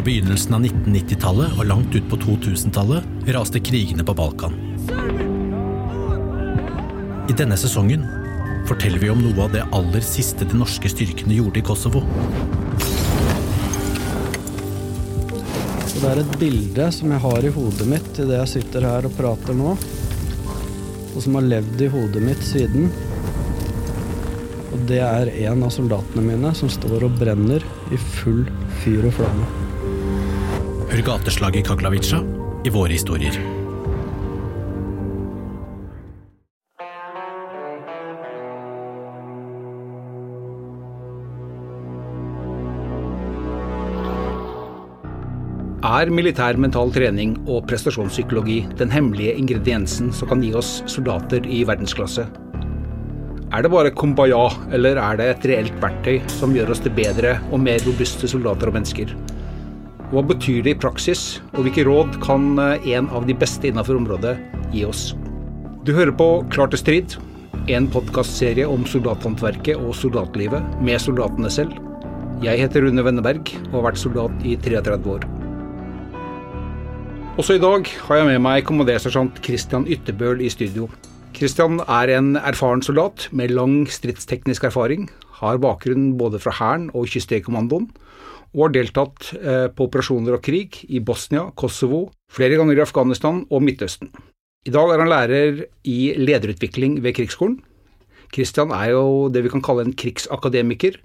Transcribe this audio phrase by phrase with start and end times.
[0.00, 4.54] Fra begynnelsen av 1990-tallet og langt ut på 2000-tallet raste krigene på Balkan.
[7.28, 8.06] I denne sesongen
[8.70, 12.00] forteller vi om noe av det aller siste de norske styrkene gjorde i Kosovo.
[15.92, 19.16] Det er et bilde som jeg har i hodet mitt idet jeg sitter her og
[19.20, 22.88] prater nå, og som har levd i hodet mitt siden.
[24.72, 28.46] Og det er en av soldatene mine som står og brenner i full
[28.80, 29.59] fyr og flamme.
[31.00, 32.18] Hør gateslaget i Kaglavica
[32.60, 33.32] i våre historier.
[45.80, 51.64] Er militær mental trening og prestasjonspsykologi den hemmelige ingrediensen som kan gi oss soldater i
[51.64, 52.28] verdensklasse?
[53.48, 57.38] Er det bare kumbaya, eller er det et reelt verktøy som gjør oss til bedre
[57.48, 59.16] og mer robuste soldater og mennesker?
[60.10, 63.94] Hva betyr det i praksis, og hvilke råd kan eh, en av de beste innenfor
[63.94, 64.32] området
[64.74, 65.12] gi oss?
[65.86, 67.14] Du hører på Klar til strid,
[67.70, 71.78] en podkastserie om soldathåndverket og soldatlivet med soldatene selv.
[72.42, 75.28] Jeg heter Rune Wenneberg og har vært soldat i 33 år.
[77.38, 80.90] Også i dag har jeg med meg kommandersersjant Christian Ytterbøl i studio.
[81.38, 85.06] Christian er en erfaren soldat med lang stridsteknisk erfaring,
[85.38, 87.86] har bakgrunn både fra Hæren og Kystjegerkommandoen,
[88.54, 93.44] og har deltatt eh, på operasjoner og krig i Bosnia, Kosovo, flere ganger i Afghanistan
[93.48, 94.10] og Midtøsten.
[94.66, 97.60] I dag er han lærer i lederutvikling ved Krigsskolen.
[98.30, 100.98] Kristian er jo det vi kan kalle en krigsakademiker,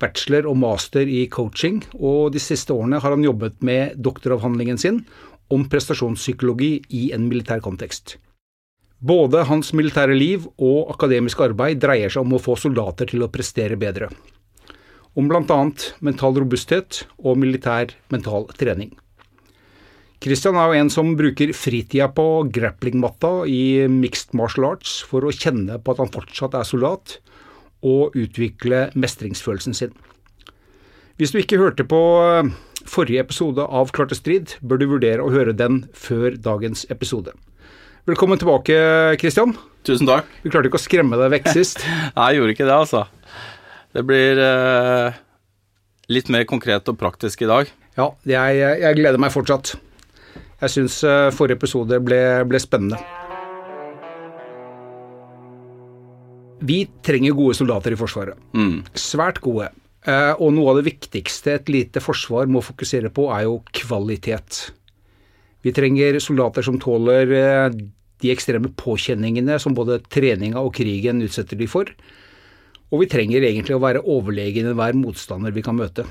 [0.00, 5.04] bachelor og master i coaching, og de siste årene har han jobbet med doktoravhandlingen sin
[5.50, 8.18] om prestasjonspsykologi i en militær kontekst.
[9.00, 13.30] Både hans militære liv og akademiske arbeid dreier seg om å få soldater til å
[13.32, 14.10] prestere bedre.
[15.18, 15.60] Om bl.a.
[16.06, 18.92] mental robusthet og militær mental trening.
[20.20, 25.32] Christian er jo en som bruker fritida på grapplingmatta i mixed martial arts for å
[25.32, 27.16] kjenne på at han fortsatt er soldat,
[27.80, 29.94] og utvikle mestringsfølelsen sin.
[31.16, 32.00] Hvis du ikke hørte på
[32.88, 37.32] forrige episode av Klarte strid, bør du vurdere å høre den før dagens episode.
[38.08, 38.76] Velkommen tilbake,
[39.20, 39.56] Christian.
[39.84, 40.28] Tusen takk.
[40.44, 41.84] Vi klarte ikke å skremme deg vekk sist.
[42.16, 43.06] Nei, jeg gjorde ikke det, altså.
[43.90, 45.20] Det blir eh,
[46.14, 47.70] litt mer konkret og praktisk i dag.
[47.98, 49.74] Ja, jeg, jeg gleder meg fortsatt.
[50.60, 53.00] Jeg syns eh, forrige episode ble, ble spennende.
[56.60, 58.38] Vi trenger gode soldater i Forsvaret.
[58.52, 58.82] Mm.
[58.94, 59.70] Svært gode.
[60.08, 64.68] Eh, og noe av det viktigste et lite forsvar må fokusere på, er jo kvalitet.
[65.64, 67.66] Vi trenger soldater som tåler eh,
[68.20, 71.90] de ekstreme påkjenningene som både treninga og krigen utsetter de for.
[72.90, 76.06] Og vi trenger egentlig å være overlegen enhver motstander vi kan møte.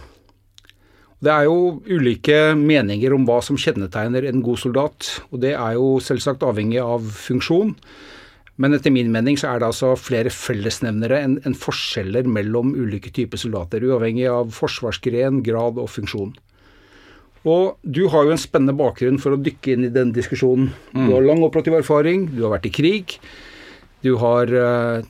[1.20, 5.76] Det er jo ulike meninger om hva som kjennetegner en god soldat, og det er
[5.76, 7.74] jo selvsagt avhengig av funksjon.
[8.60, 13.12] Men etter min mening så er det altså flere fellesnevnere enn en forskjeller mellom ulike
[13.16, 16.34] typer soldater, uavhengig av forsvarsgren, grad og funksjon.
[17.48, 20.74] Og du har jo en spennende bakgrunn for å dykke inn i den diskusjonen.
[20.92, 23.16] Du har lang operativ erfaring, du har vært i krig,
[24.04, 25.08] du har uh,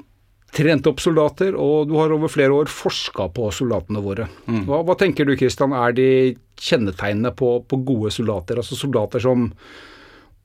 [0.55, 4.27] trent opp soldater, og du har over flere år forska på soldatene våre.
[4.47, 6.09] Hva, hva, tenker du Kristian er de
[6.59, 9.49] kjennetegnene på, på gode soldater, altså soldater som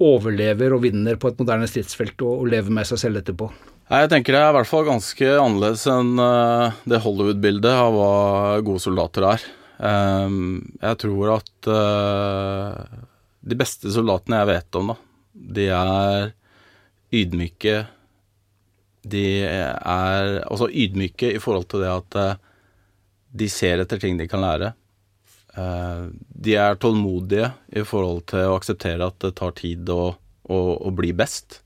[0.02, 3.48] overlever og vinner på et moderne stridsfelt og, og lever med seg selv etterpå?
[3.84, 8.14] Jeg tenker det er i hvert fall ganske annerledes enn uh, det Hollywood-bildet av hva
[8.64, 9.44] gode soldater er.
[9.76, 13.02] Um, jeg tror at uh,
[13.44, 14.96] de beste soldatene jeg vet om, da,
[15.58, 16.32] de er
[17.14, 17.82] ydmyke.
[19.04, 22.40] De er også ydmyke i forhold til det at uh,
[23.34, 24.72] de ser etter ting de kan lære.
[25.54, 30.58] Uh, de er tålmodige i forhold til å akseptere at det tar tid å, å,
[30.80, 31.60] å bli best.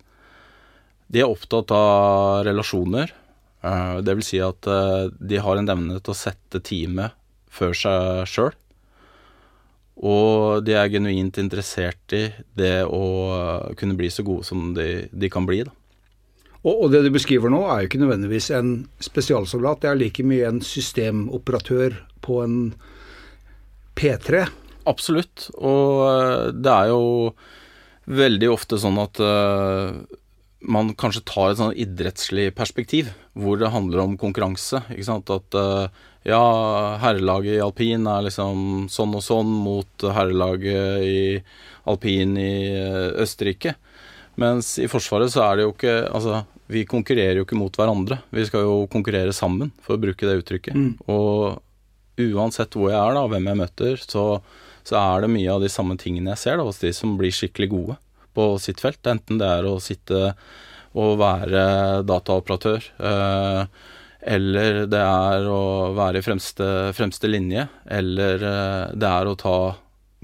[1.09, 3.15] De er opptatt av relasjoner.
[3.62, 4.66] Uh, det vil si at
[5.19, 7.15] de har en evne til å sette teamet
[7.55, 8.55] før seg sjøl.
[9.99, 13.02] Og de er genuint interessert i det å
[13.79, 15.64] kunne bli så gode som de, de kan bli.
[15.67, 15.75] Da.
[16.66, 18.72] Og, og, det du beskriver nå, er jo ikke nødvendigvis en
[19.05, 19.82] spesialsoldat.
[19.82, 22.56] Det er like mye en systemoperatør på en
[23.99, 24.49] P3.
[24.88, 25.49] Absolutt.
[25.58, 27.34] Og det er jo
[28.08, 29.94] veldig ofte sånn at uh,
[30.66, 34.82] man kanskje tar et sånn idrettslig perspektiv, hvor det handler om konkurranse.
[34.90, 35.87] ikke sant, At uh,
[36.26, 36.43] ja,
[37.05, 41.20] herrelaget i alpin er liksom sånn og sånn mot herrelaget i
[41.88, 42.55] alpin i
[43.22, 43.76] Østerrike.
[44.38, 48.20] Mens i Forsvaret så er det jo ikke Altså, vi konkurrerer jo ikke mot hverandre.
[48.35, 50.76] Vi skal jo konkurrere sammen, for å bruke det uttrykket.
[50.76, 50.93] Mm.
[51.11, 51.58] Og
[52.19, 54.25] uansett hvor jeg er, da, hvem jeg møter, så
[54.88, 57.35] så er det mye av de samme tingene jeg ser da, hos de som blir
[57.35, 57.99] skikkelig gode
[58.37, 59.02] på sitt felt.
[59.11, 60.32] Enten det er å sitte
[60.99, 61.62] og være
[62.08, 63.62] dataoperatør, eh,
[64.34, 65.61] eller det er å
[65.96, 69.58] være i fremste, fremste linje, eller eh, det er å ta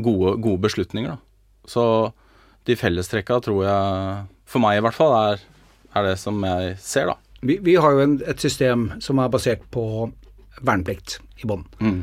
[0.01, 1.13] gode, gode beslutninger.
[1.13, 1.69] Da.
[1.69, 1.85] Så
[2.65, 5.43] de fellestrekka tror jeg, for meg i hvert fall, er,
[5.95, 7.19] er det som jeg ser, da.
[7.45, 9.83] Vi, vi har jo en, et system som er basert på
[10.65, 11.65] verneplikt i bånn.
[11.83, 11.99] Mm.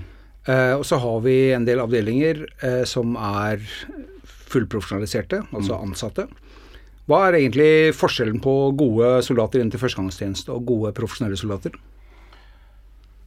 [0.46, 3.62] Eh, og så har vi en del avdelinger eh, som er
[4.52, 5.92] fullprofesjonaliserte, altså Mm.
[5.92, 6.28] ansatte.
[7.10, 11.74] Hva er egentlig forskjellen på gode soldater inn til førstegangstjeneste og gode profesjonelle soldater?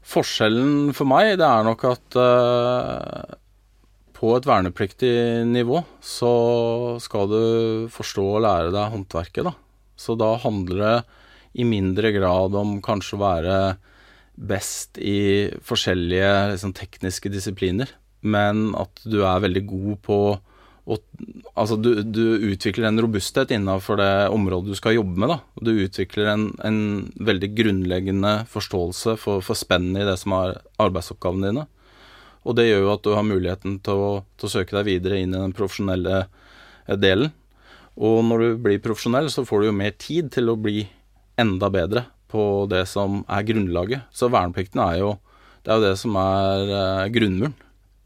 [0.04, 3.34] Forskjellen for meg, det er nok at eh,
[4.24, 5.12] på et vernepliktig
[5.50, 6.32] nivå så
[7.04, 7.42] skal du
[7.92, 9.52] forstå og lære deg håndverket, da.
[10.00, 10.94] Så da handler det
[11.60, 13.58] i mindre grad om kanskje å være
[14.34, 17.92] best i forskjellige liksom, tekniske disipliner,
[18.24, 20.98] men at du er veldig god på å
[21.56, 25.38] Altså, du, du utvikler en robusthet innenfor det området du skal jobbe med, da.
[25.64, 26.80] Du utvikler en, en
[27.24, 31.64] veldig grunnleggende forståelse for, for spennet i det som er arbeidsoppgavene dine.
[32.44, 35.20] Og det gjør jo at du har muligheten til å, til å søke deg videre
[35.22, 37.32] inn i den profesjonelle eh, delen.
[37.94, 40.84] Og når du blir profesjonell, så får du jo mer tid til å bli
[41.40, 44.08] enda bedre på det som er grunnlaget.
[44.14, 45.12] Så verneplikten er jo
[45.64, 47.54] det, er jo det som er eh, grunnmuren.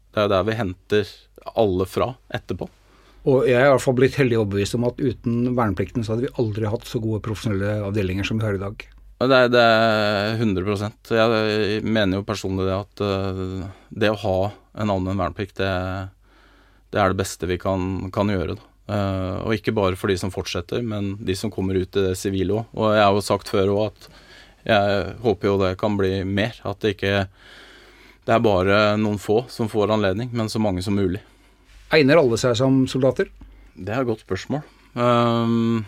[0.09, 1.15] Det er jo der vi henter
[1.59, 2.69] alle fra etterpå.
[3.29, 6.29] Og jeg er i hvert fall blitt heldig overbevist om at uten verneplikten så hadde
[6.29, 8.85] vi aldri hatt så gode profesjonelle avdelinger som vi har i dag.
[9.19, 14.37] Det er, det er 100% Jeg mener jo personlig det at uh, det å ha
[14.79, 15.71] en allmenn verneplikt, det,
[16.93, 18.55] det, er det beste vi kan, kan gjøre.
[18.55, 18.99] Da.
[19.43, 22.61] og ikke bare for de som fortsetter, men de som kommer ut i det sivile
[22.61, 22.69] òg.
[22.79, 24.07] Og jeg har jo sagt før òg at
[24.69, 26.55] jeg håper jo det kan bli mer.
[26.63, 27.25] At det ikke
[28.29, 31.21] det er bare noen få som får anledning, men så mange som mulig.
[31.95, 33.31] Egner alle seg som soldater?
[33.73, 34.61] Det er et godt spørsmål.
[34.93, 35.79] Um,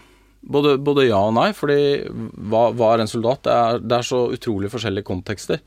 [0.41, 1.79] både, både, ja og nei, fordi
[2.49, 3.43] hva, hva er en soldat?
[3.45, 5.61] Det er, det er, så utrolig forskjellige kontekster.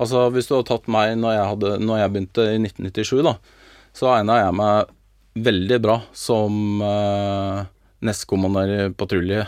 [0.00, 3.36] Altså Hvis du hadde tatt meg når jeg, hadde, når jeg begynte i 1997, da,
[3.96, 4.96] så egna jeg meg
[5.40, 7.66] veldig bra som eh,
[8.00, 9.44] i patrulje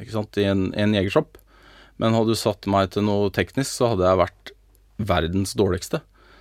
[0.00, 1.38] ikke sant, i en, en jegertropp.
[2.00, 4.52] Men hadde du satt meg til noe teknisk, så hadde jeg vært
[5.10, 6.00] verdens dårligste.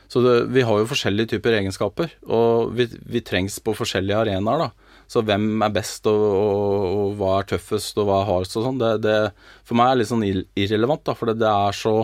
[0.09, 4.63] Så det, vi har jo forskjellige typer egenskaper, og vi, vi trengs på forskjellige arenaer,
[4.63, 4.88] da.
[5.09, 8.67] Så hvem er best, og, og, og, hva er tøffest, og hva er hardest og
[8.67, 9.17] sånn, det, det,
[9.65, 11.15] for meg er litt sånn irrelevant, da.
[11.17, 11.95] For det, det er så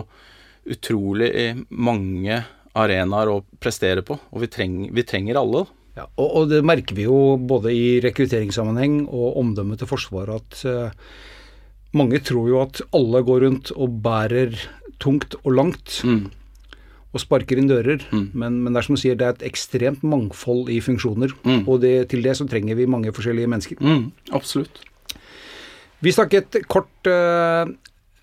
[0.66, 1.30] utrolig
[1.70, 2.40] mange
[2.76, 5.64] arenaer å prestere på, og vi, treng, vi trenger alle.
[5.96, 10.64] Ja, og, og, det merker vi jo både i rekrutteringssammenheng og omdømmet til Forsvaret at
[10.68, 11.14] uh,
[11.96, 14.58] mange tror jo at alle går rundt og bærer
[15.00, 16.00] tungt og langt.
[16.04, 16.26] Mm.
[17.14, 18.30] Og sparker inn dører, Mm.
[18.34, 21.32] men, men, det er som du sier, det er et ekstremt mangfold i funksjoner.
[21.46, 21.62] Mm.
[21.68, 23.80] Og det, til det så trenger vi mange forskjellige mennesker.
[23.80, 24.82] Mm, absolutt.
[26.04, 27.64] Vi snakket kort uh,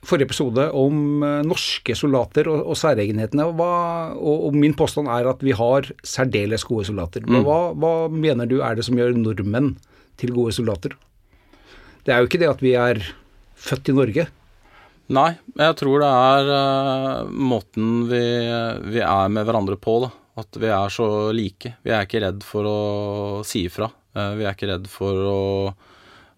[0.05, 3.47] forrige episode om uh, norske soldater og, og særegenhetene.
[3.49, 7.25] Og, og, og, min påstand er at vi har særdeles gode soldater.
[7.25, 7.41] Mm.
[7.47, 9.73] Hva, hva mener du er det som gjør nordmenn
[10.21, 10.93] til gode soldater?
[12.03, 13.01] Det er jo ikke det at vi er
[13.55, 14.27] født i Norge.
[15.13, 18.21] Nei, jeg tror det er uh, måten vi,
[18.89, 20.09] vi, er med hverandre på, da.
[20.41, 21.75] At vi er så like.
[21.85, 22.77] Vi er ikke redd for å
[23.45, 23.91] si ifra.
[24.15, 25.43] Uh, vi er ikke redd for å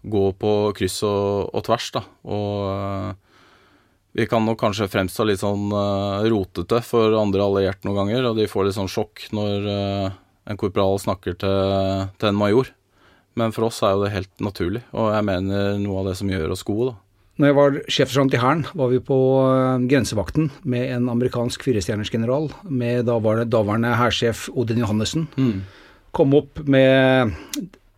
[0.05, 2.03] gå på kryss og, og tvers, da.
[2.27, 3.13] Og uh,
[4.15, 5.73] vi kan nok kanskje fremstå litt sånn
[6.31, 10.95] rotete for andre allierte noen ganger, og de får litt sånn sjokk når en korporal
[11.03, 12.69] snakker til, til en major.
[13.35, 16.31] Men for oss er jo det helt naturlig, og jeg mener noe av det som
[16.31, 17.04] gjør oss gode, da.
[17.35, 22.11] Når jeg var sjefsergeant i Hæren, var vi på uh, grensevakten med en amerikansk firestjerners
[22.13, 25.25] general, med daværende hærsjef Odin Johannessen.
[25.35, 25.65] Mm.
[26.15, 27.35] Kom opp med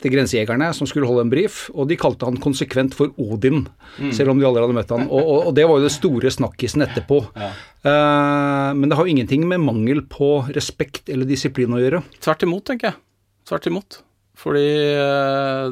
[0.02, 3.64] til grensejegerne som skulle holde en brief, og de kalte han konsekvent for Odin,
[3.98, 4.10] mm.
[4.14, 5.06] selv om de allerede hadde møtt han.
[5.06, 7.22] Og, og, og det var jo det store snakkisen etterpå.
[7.38, 7.54] Ja.
[7.86, 12.02] Uh, men det har jo ingenting med mangel på respekt eller disiplin å gjøre.
[12.26, 13.02] Tvert imot, tenker jeg.
[13.50, 14.02] Tvert imot.
[14.38, 14.68] Fordi
[14.98, 15.70] uh,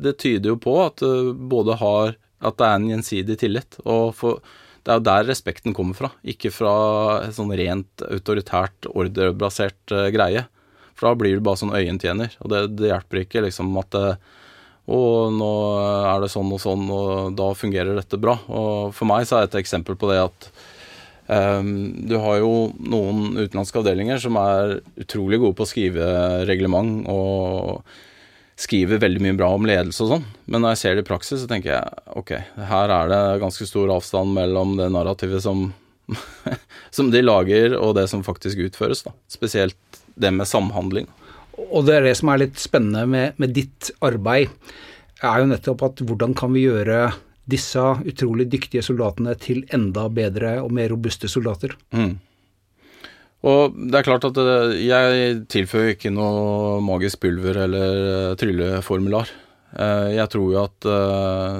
[0.00, 3.78] det tyder jo på at du både har at det er en gjensidig tillit.
[3.86, 4.42] Og for,
[4.82, 6.74] det er jo der respekten kommer fra, ikke fra
[7.22, 10.46] en sånn rent autoritært, ordrebasert uh, greie.
[10.98, 14.06] For da blir du bare sånn øyentjener, og det, det hjelper ikke liksom at det,
[14.90, 14.98] å,
[15.30, 15.50] nå
[16.10, 18.36] er det sånn og sånn, og da fungerer dette bra.
[18.50, 20.48] Og for meg så er et eksempel på det at
[21.30, 21.72] um,
[22.06, 26.08] du har jo noen utenlandske avdelinger som er utrolig gode på å skrive
[26.50, 27.84] reglement og
[28.58, 31.40] skriver veldig mye bra om ledelse og sånn, men når jeg ser det i praksis,
[31.42, 32.34] så tenker jeg ok,
[32.68, 35.70] her er det ganske stor avstand mellom det narrativet som,
[36.96, 39.04] som de lager, og det som faktisk utføres.
[39.06, 39.14] da.
[39.32, 41.08] Spesielt det med samhandling.
[41.72, 44.52] Og det er det som er litt spennende med, med ditt arbeid,
[45.22, 47.12] er jo nettopp at hvordan kan vi gjøre
[47.52, 51.74] disse utrolig dyktige soldatene til enda bedre og mer robuste soldater?
[51.94, 52.16] Mm.
[53.42, 59.32] Og det er klart at eh, jeg tilføyer ikke noe magisk pulver eller eh, trylleformular.
[59.72, 60.86] Eh, jeg tror jo at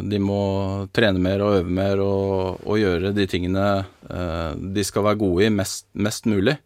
[0.06, 0.42] de må
[0.94, 3.66] trene mer og øve mer og, og gjøre de tingene
[4.52, 6.58] de skal være gode i, mest, mest, mulig.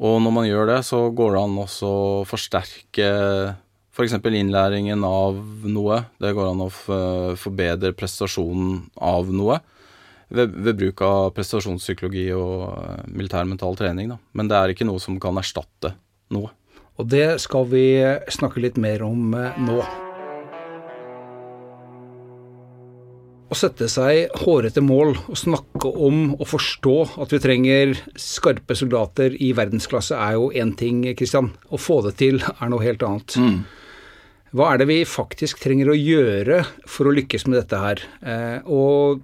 [0.00, 3.10] Og når man gjør det, så går det an også å forsterke
[3.90, 4.14] f.eks.
[4.14, 6.02] For innlæringen av noe.
[6.20, 6.70] Det går an å
[7.40, 9.58] forbedre prestasjonen av noe
[10.30, 14.12] ved, ved, bruk av prestasjonspsykologi og uh, militær mental trening.
[14.14, 14.20] Da.
[14.38, 15.94] Men det er ikke noe som kan erstatte
[16.34, 16.52] noe.
[17.00, 17.86] Og det skal vi
[18.32, 19.80] snakke litt mer om uh, nå.
[23.50, 29.34] Å sette seg hårete mål og snakke om og forstå at vi trenger skarpe soldater
[29.42, 31.50] i verdensklasse er jo én ting, Kristian.
[31.66, 33.34] Å få det til er noe helt annet.
[33.34, 33.58] Mm.
[34.54, 38.00] Hva er det vi faktisk trenger å gjøre for å lykkes med dette her?
[38.22, 39.22] Eh, og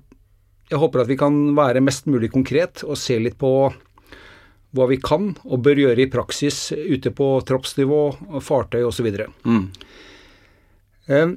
[0.70, 3.50] jeg håper at vi kan være mest mulig konkret og se litt på
[4.76, 8.00] hva vi kan og bør gjøre i praksis ute på troppsnivå,
[8.44, 9.08] fartøy osv.
[9.46, 9.64] Mm.
[11.06, 11.36] Eh,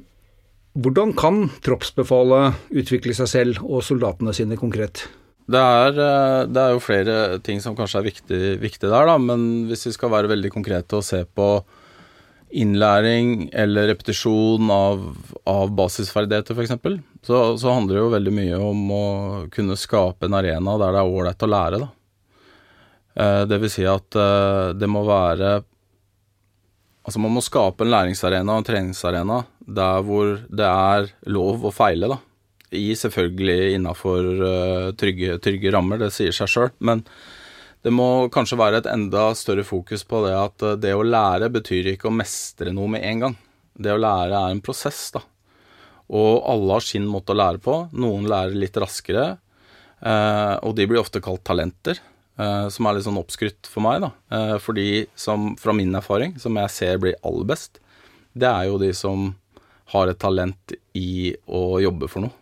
[0.80, 5.06] hvordan kan troppsbefalet utvikle seg selv og soldatene sine konkret?
[5.50, 9.16] Det er, eh, det er jo flere ting som kanskje er viktig, viktig der, da,
[9.18, 11.48] men hvis vi skal være veldig konkrete og se på
[12.50, 15.02] innlæring eller repetisjon av,
[15.46, 19.06] av basisferdigheter, f.eks., så, så handler det jo veldig mye om å
[19.52, 21.90] kunne skape en arena der det er ålreit å lære, da.
[23.14, 25.60] Eh, det vil si at eh, det må være
[27.00, 31.72] Altså man må skape en læringsarena og en treningsarena der hvor det er lov å
[31.72, 32.18] feile, da.
[32.76, 36.68] I selvfølgelig innafor uh, trygge, trygge, rammer, det sier seg sjøl.
[36.86, 37.00] Men
[37.82, 41.48] det må kanskje være et enda større fokus på det at eh, det å lære
[41.56, 43.36] betyr ikke å mestre noe med en gang.
[43.80, 45.24] Det å lære er en prosess, da.
[46.10, 47.76] Og alle har sin måte å lære på.
[47.94, 49.38] Noen lærer litt raskere,
[50.02, 52.00] eh, og de blir ofte kalt talenter.
[52.40, 54.10] Eh, som er litt sånn oppskrytt for meg, da.
[54.32, 57.78] Eh, fordi som fra min erfaring, som jeg ser blir aller best,
[58.34, 59.34] det er jo de som
[59.92, 62.36] har et talent i å jobbe for noe.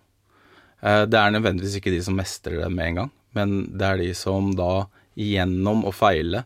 [0.78, 4.12] Det er nødvendigvis ikke de som mestrer det med en gang, men det er de
[4.14, 4.86] som da
[5.18, 6.44] gjennom å feile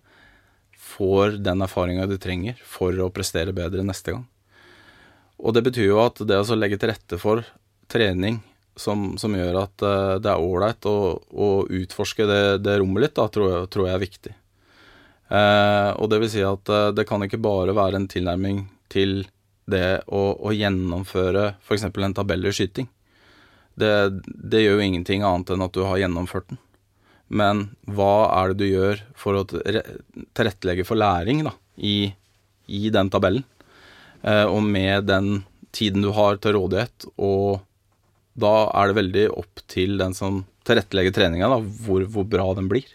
[0.82, 4.24] får den erfaringa du trenger for å prestere bedre neste gang.
[5.42, 7.42] Og det betyr jo at det å legge til rette for
[7.90, 8.40] trening
[8.78, 13.16] som, som gjør at uh, det er ålreit å, å, utforske det, det, rommet litt,
[13.18, 14.32] da, tror jeg, tror jeg er viktig.
[15.32, 19.22] Eh, og det vil si at uh, det kan ikke bare være en tilnærming til
[19.68, 21.87] det å, å gjennomføre f.eks.
[21.88, 22.88] en tabell i skyting.
[23.76, 23.92] Det,
[24.25, 26.61] det gjør jo ingenting annet enn at du har gjennomført den
[27.32, 32.12] men hva er det du gjør for å tilrettelegge for læring da, i,
[32.68, 33.46] i den tabellen?
[34.22, 35.42] Eh, og med den
[35.74, 37.62] tiden du har til rådighet, og
[38.38, 41.48] da er det veldig opp til den som tilrettelegger treninga,
[41.84, 42.86] hvor, hvor, bra den blir.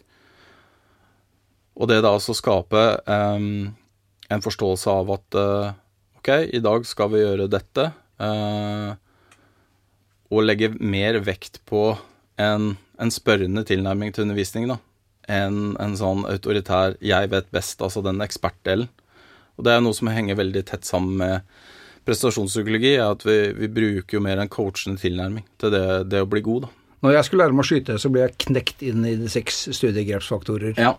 [1.77, 3.48] Og det da også skape eh,
[4.27, 5.75] en forståelse av at eh,
[6.22, 7.91] ok, i dag skal vi gjøre dette,
[8.24, 8.89] eh,
[10.27, 11.89] og legge mer vekt på
[12.41, 14.77] en en spørrende tilnærming til undervisning da,
[15.29, 18.89] enn en sånn autoritær 'jeg vet best', altså den ekspertdelen.
[19.58, 21.58] Og det er noe som henger veldig tett sammen med
[22.08, 26.30] prestasjonspsykologi, er at vi, vi bruker jo mer en coachende tilnærming til det, det, å
[26.30, 26.74] bli god, da.
[27.06, 29.68] Når jeg skulle lære meg å skyte, så ble jeg knekt inn i de seks
[29.78, 30.80] studiegrepsfaktorer.
[30.82, 30.96] Ja.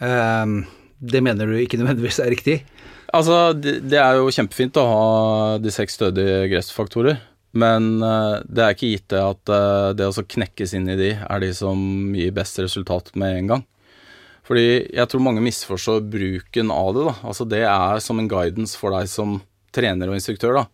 [0.00, 0.62] Um,
[0.96, 2.60] det mener du ikke nødvendigvis er riktig?
[3.14, 5.10] Altså, det, det er jo kjempefint å ha
[5.62, 7.20] de seks stødige gressfaktorer,
[7.56, 11.12] Men uh, det er ikke gitt det at uh, det å knekkes inn i de,
[11.16, 11.78] er de som
[12.16, 13.64] gir best resultat med en gang.
[14.46, 17.04] Fordi jeg tror mange misforstår bruken av det.
[17.08, 17.14] da.
[17.26, 19.40] Altså Det er som en guidance for deg som
[19.74, 20.60] trener og instruktør.
[20.60, 20.66] da.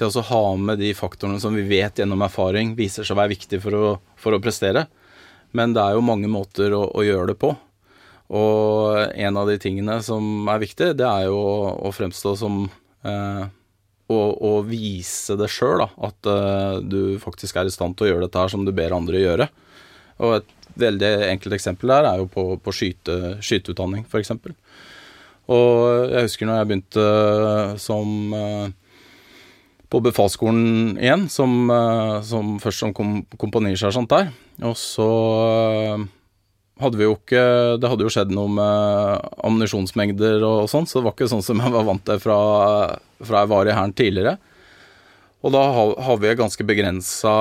[0.00, 3.34] Det å ha med de faktorene som vi vet gjennom erfaring viser seg å være
[3.34, 3.86] viktig for å,
[4.16, 4.86] for å prestere.
[5.52, 7.52] Men det er jo mange måter å, å, gjøre det på.
[8.30, 11.56] Og en av de tingene som er viktig, det er jo å,
[11.90, 12.62] å fremstå som
[13.04, 13.42] eh,
[14.10, 18.40] å, vise det sjøl, at eh, du faktisk er i stand til å gjøre dette
[18.46, 19.50] her som du ber andre gjøre.
[20.22, 24.34] Og et veldig enkelt eksempel der er jo på, på skyte, skyteutdanning, f.eks.
[25.50, 28.68] Og jeg husker når jeg begynte uh, som uh,
[29.90, 31.66] på befalsskolen igjen, som,
[32.22, 34.28] som først som kom, kompanisersjant der.
[34.62, 35.06] Og så
[36.80, 37.42] hadde vi jo ikke
[37.80, 41.42] Det hadde jo skjedd noe med ammunisjonsmengder og, og sånn, så det var ikke sånn
[41.44, 42.38] som jeg var vant til fra,
[43.18, 44.36] fra jeg var i Hæren tidligere.
[45.40, 47.32] Og da har, vi et ganske begrensa,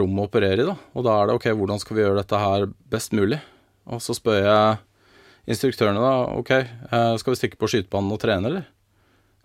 [0.00, 0.76] rom å operere i, da.
[0.96, 3.42] Og da er det ok, hvordan skal vi gjøre dette her best mulig?
[3.92, 4.78] Og så spør jeg
[5.52, 6.14] instruktørene, da.
[6.40, 8.64] Ok, eh, skal vi stikke på skytebanen og trene, eller?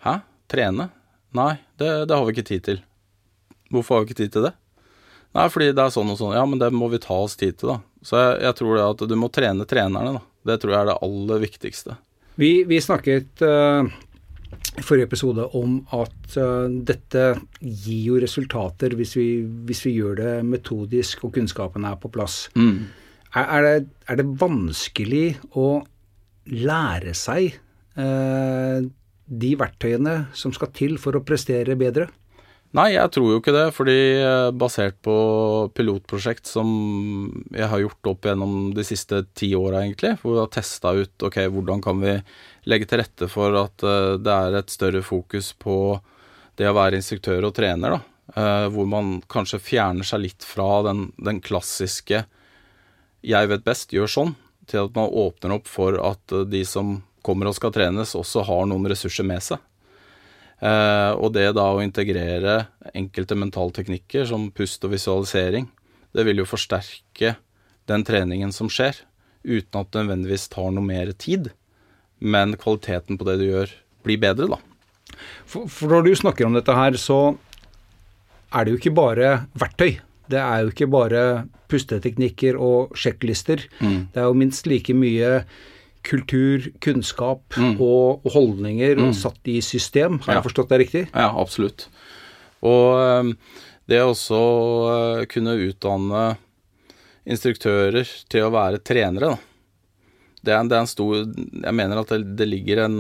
[0.05, 0.21] Hæ?
[0.51, 0.87] Trene?
[1.35, 2.79] Nei, det, det har vi ikke tid til.
[3.71, 4.53] Hvorfor har vi ikke tid til det?
[5.35, 6.35] Nei, fordi det er sånn og sånn.
[6.35, 7.77] Ja, men det må vi ta oss tid til, da.
[8.07, 10.23] Så jeg, jeg tror det at du må trene trenerne, da.
[10.47, 11.99] Det tror jeg er det aller viktigste.
[12.39, 13.83] Vi, vi snakket uh,
[14.79, 17.25] forrige episode om at uh, dette
[17.59, 19.27] gir jo resultater hvis vi,
[19.67, 22.45] hvis vi, gjør det metodisk og kunnskapen er på plass.
[22.55, 22.87] Mm.
[23.35, 23.75] Er, er, det,
[24.07, 25.25] er, det, vanskelig
[25.59, 25.67] å
[26.51, 27.59] lære seg
[27.99, 28.79] uh,
[29.31, 32.07] de verktøyene som skal til for å prestere bedre?
[32.71, 33.95] Nei, jeg tror jo ikke det, fordi
[34.55, 35.13] basert på
[35.75, 36.69] pilotprosjekt som
[37.51, 41.25] jeg har gjort opp gjennom de siste ti åra, egentlig, hvor vi har testa ut
[41.27, 42.13] ok, hvordan kan vi
[42.71, 45.75] legge til rette for at uh, det er et større fokus på
[46.59, 48.01] det å være instruktør og trener, da.
[48.31, 52.23] Uh, hvor man kanskje fjerner seg litt fra den, den, klassiske
[53.21, 54.35] 'jeg vet best, gjør sånn',
[54.71, 58.63] til at man åpner opp for at de som kommer og skal trenes, også har
[58.65, 59.59] noen ressurser med seg.
[60.61, 65.65] Uh, og det da å integrere enkelte mentalteknikker som pust og visualisering,
[66.13, 67.35] det vil jo forsterke
[67.89, 68.99] den treningen som skjer,
[69.41, 71.49] uten at det nødvendigvis tar noe mer tid.
[72.21, 73.73] Men kvaliteten på det du gjør,
[74.05, 74.59] blir bedre, da.
[75.49, 77.33] For, for når du snakker om dette her, så
[78.53, 79.97] er det jo ikke bare verktøy.
[80.31, 81.23] Det er jo ikke bare
[81.71, 83.65] pusteteknikker og sjekklister.
[83.81, 84.11] Mm.
[84.13, 85.41] Det er jo minst like mye
[86.07, 87.75] kultur, kunnskap mm.
[87.81, 89.11] og, holdninger mm.
[89.17, 90.19] satt i system.
[90.25, 90.39] Har ja.
[90.39, 91.03] jeg forstått det riktig?
[91.13, 91.87] Ja, absolutt.
[92.65, 93.33] Og um,
[93.89, 96.25] det også uh, kunne utdanne
[97.29, 99.47] instruktører til å være trenere, da.
[100.41, 102.95] Det er, det er en stor Jeg mener at det, det ligger en,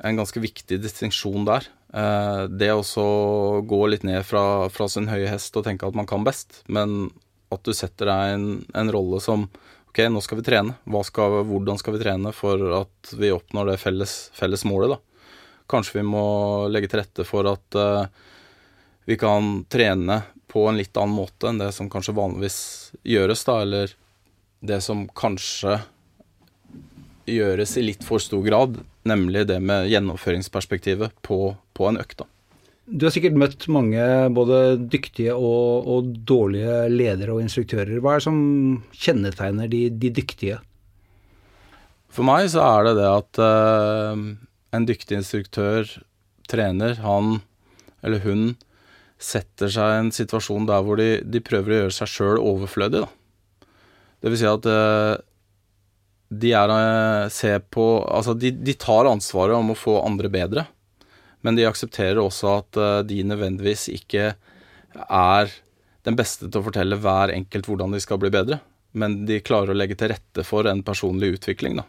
[0.00, 1.68] en, ganske viktig distinksjon der.
[1.92, 2.80] Uh, det å
[3.68, 7.10] gå litt ned fra, fra, sin høye hest og tenke at man kan best, men
[7.52, 9.46] at du setter deg en, en rolle som
[9.96, 10.74] ok, nå skal vi trene.
[11.04, 14.98] Skal, hvordan skal vi trene for at vi oppnår det felles, felles, målet, da.
[15.66, 18.04] Kanskje vi må legge til rette for at uh,
[19.08, 20.20] vi kan trene
[20.52, 22.58] på en litt annen måte enn det som kanskje vanligvis
[23.08, 23.96] gjøres, da, eller
[24.60, 25.80] det som kanskje
[27.26, 28.76] gjøres i litt for stor grad,
[29.08, 32.20] nemlig det med gjennomføringsperspektivet på, på en økt.
[32.20, 32.28] da.
[32.86, 37.98] Du har sikkert møtt mange både dyktige og, og, dårlige ledere og instruktører.
[37.98, 38.38] Hva er det som
[38.94, 40.60] kjennetegner de, de dyktige?
[42.14, 44.22] For meg så er det det at uh,
[44.76, 45.90] en dyktig instruktør,
[46.46, 47.40] trener, han
[48.06, 48.52] eller hun
[49.18, 53.02] setter seg i en situasjon der hvor de, de prøver å gjøre seg sjøl overflødig.
[53.02, 53.66] Da.
[54.22, 55.16] Det vil si at uh,
[56.30, 60.68] de er uh, på Altså, de, de tar ansvaret om å få andre bedre.
[61.46, 64.32] Men de aksepterer også at eh, de nødvendigvis ikke
[65.06, 65.52] er
[66.06, 68.60] den beste til å fortelle hver enkelt hvordan de skal bli bedre.
[68.98, 71.86] Men de klarer å legge til rette for en personlig utvikling, da.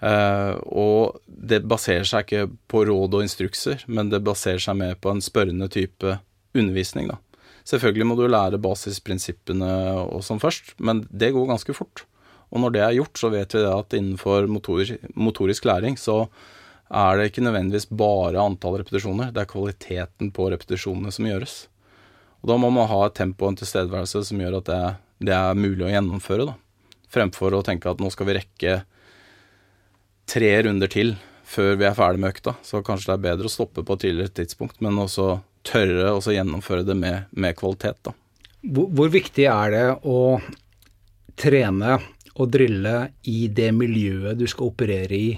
[0.00, 4.94] Uh, og det baserer seg ikke på råd og instrukser, men det baserer seg mer
[4.96, 6.14] på en spørrende type
[6.56, 7.18] undervisning, da.
[7.68, 9.68] Selvfølgelig må du lære basisprinsippene
[10.06, 12.06] og sånn først, men det går ganske fort.
[12.50, 16.24] Og når det er gjort, så vet vi at innenfor motor, motorisk læring så
[16.90, 21.54] er det ikke nødvendigvis bare antall repetisjoner, det er kvaliteten på repetisjonene som gjøres.
[22.42, 24.82] Og Da må man ha et tempo og en tilstedeværelse som gjør at det,
[25.28, 26.46] det er mulig å gjennomføre.
[26.50, 26.56] da.
[27.10, 28.80] Fremfor å tenke at nå skal vi rekke
[30.30, 31.16] tre runder til
[31.50, 32.56] før vi er ferdig med økta.
[32.62, 36.22] Så kanskje det er bedre å stoppe på et tidligere tidspunkt, men også tørre å
[36.22, 37.98] gjennomføre det med, med kvalitet.
[38.06, 38.14] da.
[38.62, 40.20] Hvor, hvor viktig er det å
[41.40, 41.98] trene
[42.40, 45.30] og drille i det miljøet du skal operere i?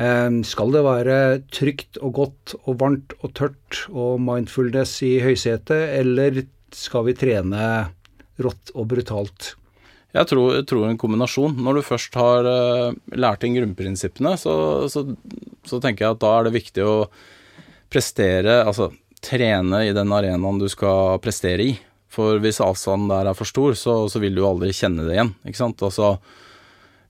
[0.00, 1.16] Ehm, skal det være
[1.52, 7.66] trygt og godt og varmt og tørt og mindfulness i høysetet, eller skal vi trene
[8.40, 9.52] rått og brutalt?
[10.12, 11.54] Jeg tror, jeg tror en kombinasjon.
[11.64, 14.54] Når du først har uh, lært inn grunnprinsippene, så,
[14.92, 15.06] så,
[15.64, 16.96] så, tenker jeg at da er det viktig å
[17.92, 18.90] prestere, altså
[19.24, 21.72] trene i den arenaen du skal prestere i.
[22.12, 25.32] For hvis avstanden der er for stor, så, så vil du aldri kjenne det igjen.
[25.48, 25.84] ikke sant?
[25.84, 26.18] Altså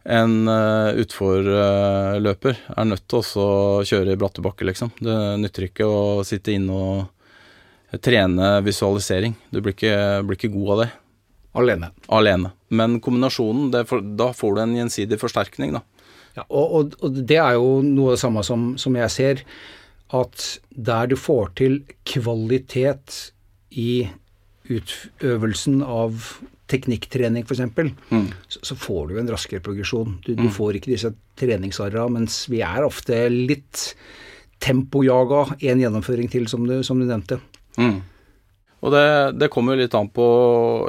[0.04, 3.50] en uh, utforløper er nødt til å
[3.86, 4.90] kjøre i bratte bakker, liksom.
[4.98, 9.36] Det nytter ikke å sitte inne og trene visualisering.
[9.52, 9.94] Du blir ikke,
[10.26, 10.90] blir ikke god av det.
[11.52, 11.92] Alene.
[12.08, 12.52] Alene.
[12.72, 15.82] Men kombinasjonen, for, da får du en gjensidig forsterkning, da.
[16.32, 19.44] Ja, og, og, og, det er jo noe av det samme som, som jeg ser,
[20.16, 23.18] at der du får til kvalitet
[23.70, 24.06] i
[24.72, 26.32] utøvelsen av
[26.72, 28.26] teknikktrening f.eks., mm.
[28.48, 30.18] så, så får du en raskere progresjon.
[30.24, 30.54] Du, du mm.
[30.56, 33.92] får ikke disse treningsarra, mens vi er ofte litt
[34.62, 37.40] tempojaga en gjennomføring til, som du, som du nevnte.
[37.80, 38.00] Mm.
[38.82, 39.06] Og det,
[39.38, 40.26] det kommer jo litt an på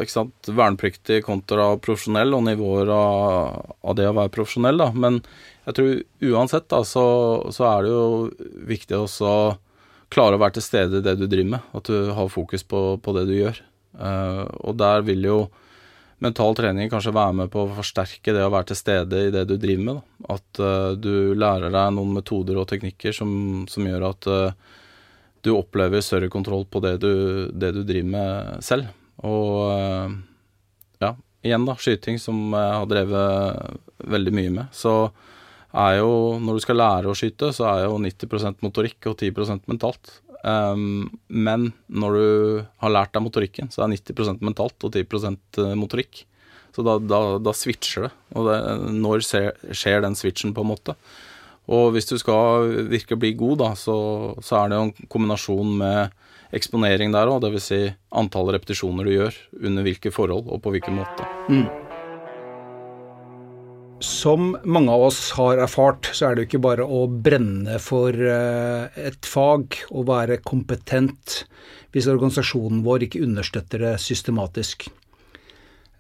[0.10, 4.90] sant, vernepliktig kontra profesjonell, og nivåer av, av, det å være profesjonell, da.
[4.98, 5.20] Men
[5.68, 7.06] jeg tror uansett, da, så,
[7.54, 8.08] så er det jo
[8.72, 9.44] viktig også å
[10.14, 11.70] klare å være til stede i det du driver med.
[11.78, 13.62] At du har fokus på, på det du gjør.
[13.94, 15.38] Uh, og der vil jo
[16.24, 19.44] mental trening kanskje være med på å forsterke det å være til stede i det
[19.50, 20.00] du driver med.
[20.00, 20.38] Da.
[20.38, 23.34] At uh, du lærer deg noen metoder og teknikker som,
[23.70, 24.80] som gjør at uh,
[25.44, 27.14] du opplever større kontroll på det du,
[27.52, 28.90] det du driver med selv.
[29.28, 30.16] Og uh,
[31.04, 33.80] ja, igjen da, skyting som jeg har drevet
[34.16, 34.76] veldig mye med.
[34.76, 34.96] Så
[35.74, 39.66] er jo, når du skal lære å skyte, så er jo 90% motorikk og 10%
[39.72, 40.20] mentalt.
[40.44, 45.06] Um, men når du har lært deg motorikken, så er 90% mentalt og 10
[45.64, 46.26] eh, motorikk.
[46.74, 48.12] Så da, da, da switcher det.
[48.36, 48.58] Og det,
[48.98, 50.98] når skjer den switchen, på en måte?
[51.72, 53.96] Og hvis du skal virke å bli god, da, så,
[54.44, 56.20] så er det jo en kombinasjon med
[56.54, 57.70] eksponering der òg, dvs.
[57.70, 57.82] Si
[58.14, 61.30] antall repetisjoner du gjør, under hvilke forhold og på hvilken måte.
[61.48, 61.66] Mm.
[64.04, 68.12] Som mange av oss har erfart, så er det jo ikke bare å brenne for
[68.12, 71.46] eh, et fag og være kompetent
[71.96, 74.90] hvis organisasjonen vår ikke understøtter det systematisk.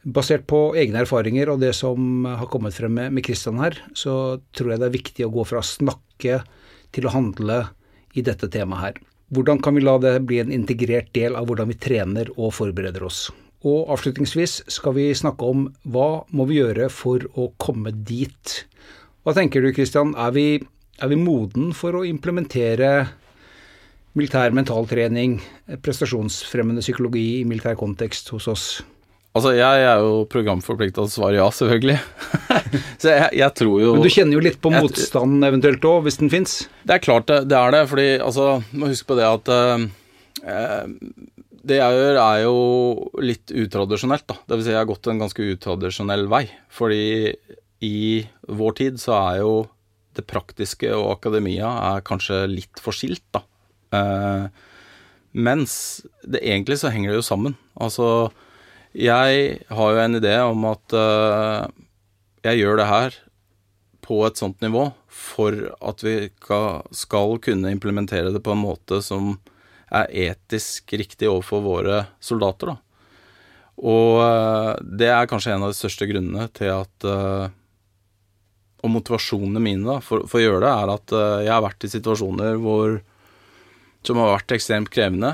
[0.03, 4.73] Basert på egne erfaringer og det som har kommet frem med, Kristian her, så tror
[4.73, 6.41] jeg det er viktig å gå fra å snakke
[6.91, 7.61] til å handle
[8.19, 8.99] i dette temaet her.
[9.33, 13.07] Hvordan kan vi la det bli en integrert del av hvordan vi trener og forbereder
[13.07, 13.29] oss?
[13.63, 18.55] Og avslutningsvis skal vi snakke om hva må vi gjøre for å komme dit?
[19.23, 20.47] Hva tenker du Christian, er vi,
[20.99, 22.93] er vi moden for å implementere
[24.19, 25.39] militær mentaltrening,
[25.81, 28.65] prestasjonsfremmende psykologi i militær kontekst hos oss?
[29.33, 31.95] Altså, jeg er jo programforplikta til å svare ja, selvfølgelig.
[33.01, 36.19] så jeg, jeg, tror jo Men du kjenner jo litt på motstanden eventuelt òg, hvis
[36.19, 36.59] den fins?
[36.85, 37.81] Det er klart det, det, er det.
[37.89, 39.87] Fordi, altså, må huske på det at uh,
[41.63, 42.55] Det jeg gjør, er jo
[43.23, 44.35] litt utradisjonelt, da.
[44.43, 46.43] Det vil si, jeg har gått en ganske utradisjonell vei.
[46.73, 47.03] Fordi
[47.83, 47.97] i
[48.51, 49.53] vår tid så er jo
[50.13, 53.43] det praktiske og akademia er kanskje litt for skilt, da.
[53.95, 54.47] Eh,
[55.33, 55.75] mens
[56.21, 57.55] det egentlig så henger det jo sammen.
[57.81, 58.29] Altså
[58.93, 61.63] jeg har jo en idé om at eh,
[62.45, 63.15] jeg gjør det her
[64.03, 66.29] på et sånt nivå for at vi
[66.93, 69.37] skal kunne implementere det på en måte som
[69.93, 72.73] er etisk riktig overfor våre soldater.
[72.73, 72.77] Da.
[73.83, 77.47] Og uh, det er kanskje en av de største grunnene til at uh,
[78.83, 81.91] Og motivasjonene mine da, for, for, å gjøre det, er at jeg har vært i
[81.93, 82.99] situasjoner hvor
[84.03, 85.29] som har vært ekstremt krevende.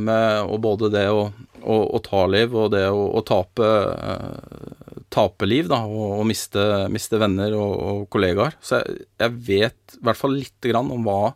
[0.00, 1.26] med, og både det å
[1.62, 6.26] å, å, ta liv og det å, å tape, eh, tape liv, da, og, og
[6.28, 8.58] miste, miste, venner og, og kollegaer.
[8.60, 11.34] Så jeg, jeg, vet i hvert fall lite grann om hva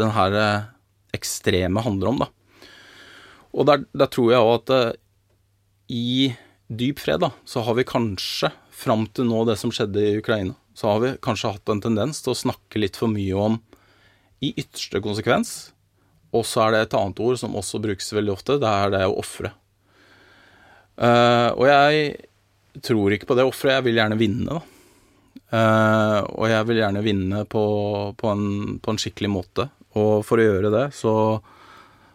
[0.00, 0.70] den her eh,
[1.16, 2.30] ekstreme handler om, da.
[3.52, 4.94] Og der, der tror jeg òg at uh,
[5.92, 6.32] i
[6.72, 10.56] dyp fred, da, så har vi kanskje, fram til nå det som skjedde i Ukraina,
[10.74, 13.60] så har vi kanskje hatt en tendens til å snakke litt for mye om
[14.42, 15.52] i ytterste konsekvens
[16.32, 18.58] og så er det et annet ord som også brukes veldig ofte.
[18.60, 19.52] Det er det å ofre.
[20.96, 23.80] Uh, og jeg tror ikke på det offeret.
[23.80, 24.62] Jeg vil gjerne vinne, da.
[25.52, 27.64] Uh, og jeg vil gjerne vinne på,
[28.16, 29.68] på, en, på, en, skikkelig måte.
[29.98, 31.14] Og for å gjøre det, så,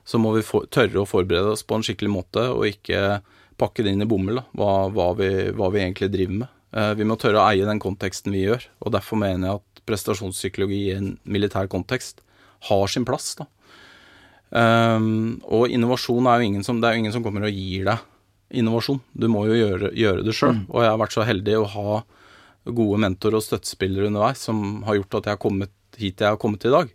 [0.07, 3.19] så må vi for, tørre å forberede oss på en skikkelig måte, og ikke
[3.57, 6.53] pakke det inn i bomull, hva, hva, vi, hva, vi, egentlig driver med.
[6.75, 9.85] Uh, vi må tørre å eie den konteksten vi gjør, og derfor mener jeg at
[9.87, 12.21] prestasjonspsykologi i en militær kontekst
[12.67, 13.35] har sin plass.
[13.39, 13.47] da.
[14.47, 17.87] Um, og innovasjon er jo ingen som, det er jo ingen som kommer og gir
[17.87, 18.05] deg
[18.61, 19.01] innovasjon.
[19.11, 20.55] Du må jo gjøre, gjøre det sjøl.
[20.55, 20.67] Mm.
[20.71, 21.97] Og jeg har vært så heldig å ha
[22.77, 26.39] gode mentorer og støttespillere underveis som har gjort at jeg har kommet hit jeg har
[26.39, 26.91] kommet i dag.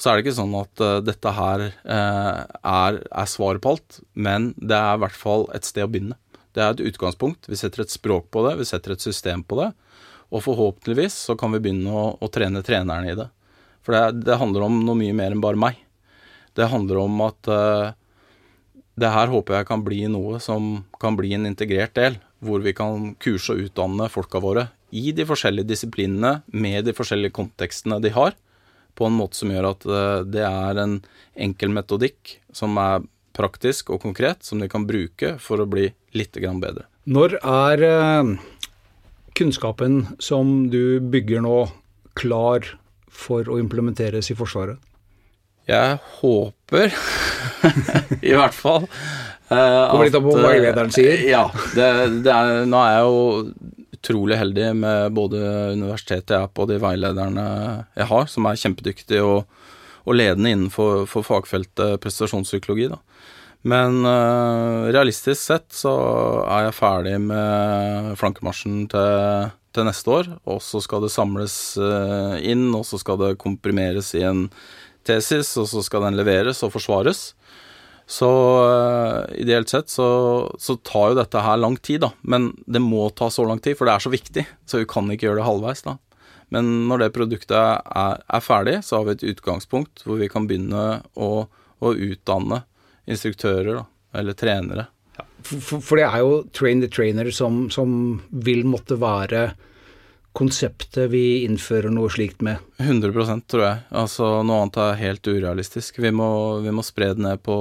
[0.00, 4.00] Så er det ikke sånn at uh, dette her uh, er, er svaret på alt,
[4.16, 6.16] men det er i hvert fall et sted å begynne.
[6.56, 7.46] Det er et utgangspunkt.
[7.50, 9.68] Vi setter et språk på det, vi setter et system på det.
[10.32, 13.28] Og forhåpentligvis så kan vi begynne å, å trene trenerne i det.
[13.84, 15.78] For det, det handler om noe mye mer enn bare meg.
[16.56, 17.92] Det handler om at uh,
[19.00, 22.72] det her håper jeg kan bli noe som kan bli en integrert del, hvor vi
[22.76, 28.10] kan kurse og utdanne folka våre i de forskjellige disiplinene med de forskjellige kontekstene de
[28.14, 28.34] har,
[28.94, 30.98] på en måte som gjør at uh, det er en
[31.40, 33.04] enkel metodikk som er
[33.36, 36.86] praktisk og konkret, som de kan bruke for å bli litt bedre.
[37.10, 38.34] Når er uh,
[39.38, 41.58] kunnskapen som du bygger nå,
[42.18, 42.66] klar
[43.06, 44.78] for å implementeres i Forsvaret?
[45.70, 46.94] Jeg håper,
[48.30, 51.20] i hvert fall uh, Kommer litt an på hva veilederen sier?
[51.28, 51.44] Ja.
[51.76, 51.86] Det,
[52.24, 55.40] det er, nå er jeg jo utrolig heldig med både
[55.76, 57.44] universitetet jeg er på, og de veilederne
[57.98, 59.44] jeg har, som er kjempedyktige og,
[60.06, 62.88] og ledende innenfor fagfeltet prestasjonspsykologi.
[62.94, 63.00] Da.
[63.68, 65.92] Men uh, realistisk sett så
[66.48, 70.30] er jeg ferdig med flankemarsjen til, til neste år.
[70.48, 74.46] Og så skal det samles uh, inn, og så skal det komprimeres i en
[75.04, 77.34] tesis, og så skal den leveres og forsvares.
[78.10, 78.28] Så
[78.66, 80.06] uh, ideelt sett så,
[80.58, 82.10] så, tar jo dette her lang tid, da.
[82.26, 84.44] Men det må ta så lang tid, for det er så viktig.
[84.66, 85.94] Så vi kan ikke gjøre det halvveis, da.
[86.50, 90.48] Men når det produktet er, er ferdig, så har vi et utgangspunkt hvor vi kan
[90.50, 92.64] begynne å, å utdanne
[93.10, 93.84] instruktører da,
[94.18, 94.88] eller trenere.
[95.14, 97.92] Ja, for, for, det er jo train the trainer som, som,
[98.30, 99.52] vil måtte være
[100.36, 102.60] konseptet vi innfører noe slikt med?
[102.78, 103.82] 100% tror jeg.
[104.02, 105.98] Altså Noe annet er helt urealistisk.
[106.02, 106.30] Vi må,
[106.64, 107.56] vi må spre det ned på,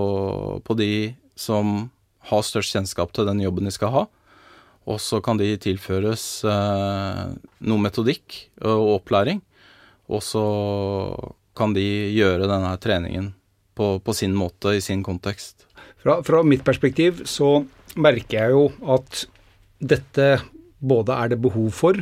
[0.64, 0.92] på de
[1.40, 1.90] som
[2.30, 4.06] har størst kjennskap til den jobben de skal ha.
[4.90, 7.26] Og så kan de tilføres eh,
[7.70, 9.42] noe metodikk og opplæring.
[10.10, 10.46] Og så
[11.58, 13.34] kan de gjøre denne treningen
[13.78, 15.68] på, på sin måte, i sin kontekst.
[16.00, 17.60] Fra, fra, mitt perspektiv så
[18.00, 18.64] merker jeg jo
[18.96, 19.26] at
[19.80, 20.30] dette
[20.80, 22.00] både er det behov for,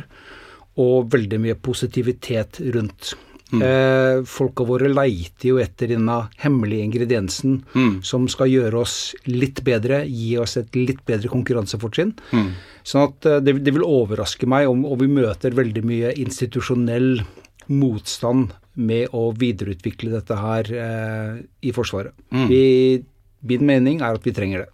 [0.78, 3.14] og veldig mye positivitet rundt.
[3.48, 3.62] Mm.
[3.64, 7.94] Eh, folka våre leiter jo etter denne hemmelige ingrediensen mm.
[8.04, 12.12] som skal gjøre oss litt bedre, gi oss et litt bedre konkurransefortrinn.
[12.36, 12.50] Mm.
[12.84, 17.22] Sånn at eh, det, det, vil overraske meg om, og vi møter veldig mye institusjonell
[17.72, 22.12] motstand med å videreutvikle dette her eh, i Forsvaret.
[22.28, 22.46] Mm.
[22.52, 22.62] Vi,
[23.48, 24.70] min mening er at vi trenger det.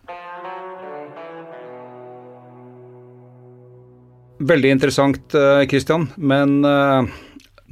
[4.38, 5.36] Veldig interessant,
[5.70, 7.12] Kristian, men eh,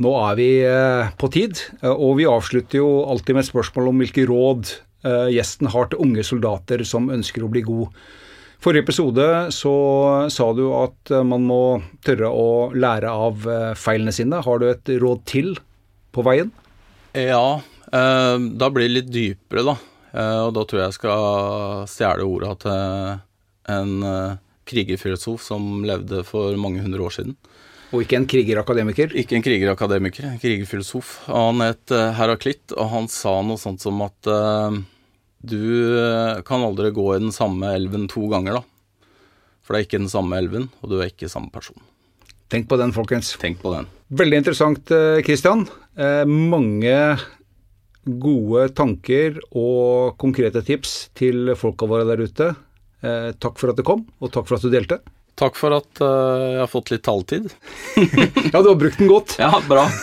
[0.00, 1.58] nå er vi eh, på tid.
[1.82, 4.72] Eh, og vi avslutter jo alltid med spørsmål om hvilke råd
[5.04, 8.02] eh, gjesten har til unge soldater som ønsker å bli god.
[8.62, 9.74] Forrige episode så
[10.30, 11.62] sa du at man må
[12.06, 14.38] tørre å lære av feilene sine.
[14.38, 15.56] Har du et råd til
[16.14, 16.52] på veien?
[17.18, 17.58] Ja,
[17.90, 19.76] eh, da blir det litt dypere, da.
[20.12, 23.18] Eh, og da tror jeg jeg skal stjele orda til
[23.74, 27.36] en eh, krigerfilosof som levde for mange hundre år siden.
[27.92, 29.12] Og ikke en krigerakademiker?
[29.20, 31.14] Ikke en krigerakademiker, en krigerfilosof.
[31.28, 34.72] Han het Heraklitt, og han sa noe sånt som at uh,
[35.44, 39.12] du kan aldri gå i den samme elven to ganger, da.
[39.60, 41.76] For det er ikke den samme elven, og du er ikke samme person.
[42.52, 43.34] Tenk på den, folkens.
[43.40, 43.86] Tenk på den.
[44.12, 44.90] Veldig interessant,
[45.24, 45.66] Kristian.
[45.96, 46.96] Eh, mange
[48.02, 52.52] gode tanker og konkrete tips til folka våre der ute.
[53.02, 54.98] Eh, takk for at du kom, og takk for at du delte.
[55.38, 57.48] Takk for at uh, jeg har fått litt taletid.
[58.52, 59.36] ja, du har brukt den godt.
[59.40, 59.88] Ja, bra.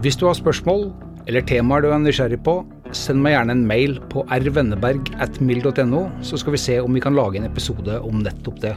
[0.00, 0.88] Hvis du har spørsmål
[1.28, 2.64] eller temaer du er nysgjerrig på,
[2.96, 7.36] send meg gjerne en mail på rvenneberg.mil.no, så skal vi se om vi kan lage
[7.38, 8.72] en episode om nettopp det.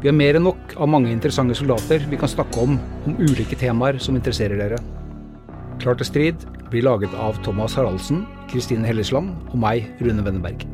[0.00, 3.58] Vi har mer enn nok av mange interessante soldater vi kan snakke om, om ulike
[3.60, 4.78] temaer som interesserer dere.
[5.82, 6.36] Klar til strid
[6.74, 10.66] blir laget av Thomas Haraldsen, Kristine Hellesland og meg, Rune Wenneberg.